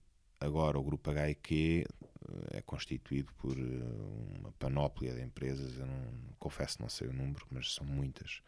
[0.41, 1.85] agora o grupo HIQ
[2.29, 7.13] ah, é constituído por ah, uma panóplia de empresas, eu não, confesso não sei o
[7.13, 8.41] número, mas são muitas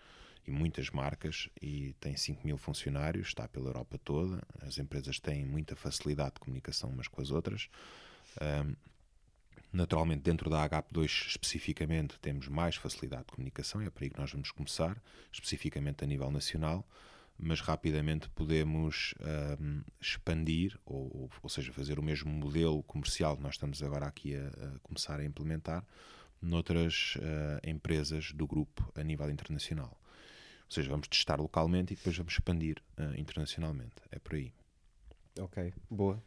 [0.44, 5.44] e muitas marcas e tem 5 mil funcionários, está pela Europa toda, as empresas têm
[5.44, 7.68] muita facilidade de comunicação umas com as outras.
[8.40, 8.74] Um,
[9.72, 14.32] naturalmente, dentro da HP2 especificamente, temos mais facilidade de comunicação, é para aí que nós
[14.32, 15.00] vamos começar,
[15.30, 16.84] especificamente a nível nacional
[17.42, 19.14] mas rapidamente podemos
[19.60, 24.36] um, expandir, ou, ou seja, fazer o mesmo modelo comercial que nós estamos agora aqui
[24.36, 25.84] a, a começar a implementar
[26.40, 29.98] noutras uh, empresas do grupo a nível internacional.
[30.66, 33.96] Ou seja, vamos testar localmente e depois vamos expandir uh, internacionalmente.
[34.12, 34.52] É por aí.
[35.40, 36.22] Ok, boa.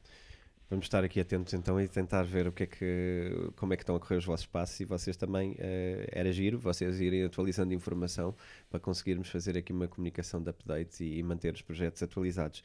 [0.67, 3.83] Vamos estar aqui atentos então e tentar ver o que é que, como é que
[3.83, 7.71] estão a correr os vossos passos e vocês também, uh, era giro, vocês irem atualizando
[7.73, 8.35] informação
[8.67, 12.63] para conseguirmos fazer aqui uma comunicação de updates e, e manter os projetos atualizados.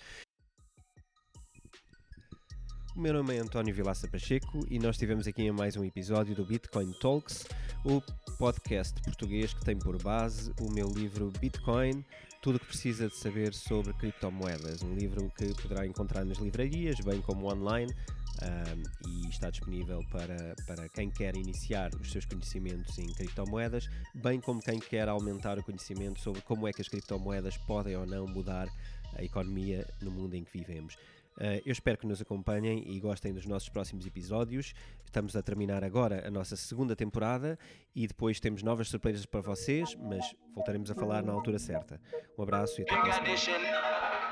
[2.97, 6.35] O meu nome é António Vilaça Pacheco e nós estivemos aqui em mais um episódio
[6.35, 7.47] do Bitcoin Talks,
[7.85, 8.03] o
[8.37, 12.05] podcast português que tem por base o meu livro Bitcoin,
[12.41, 14.83] tudo o que precisa de saber sobre criptomoedas.
[14.83, 17.93] Um livro que poderá encontrar nas livrarias, bem como online,
[18.43, 24.41] um, e está disponível para, para quem quer iniciar os seus conhecimentos em criptomoedas, bem
[24.41, 28.27] como quem quer aumentar o conhecimento sobre como é que as criptomoedas podem ou não
[28.27, 28.69] mudar
[29.17, 30.97] a economia no mundo em que vivemos.
[31.41, 34.75] Uh, eu espero que nos acompanhem e gostem dos nossos próximos episódios.
[35.03, 37.59] Estamos a terminar agora a nossa segunda temporada
[37.95, 40.23] e depois temos novas surpresas para vocês, mas
[40.55, 41.99] voltaremos a falar na altura certa.
[42.37, 44.30] Um abraço e até a próxima.